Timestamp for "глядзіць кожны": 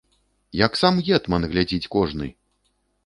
1.51-2.33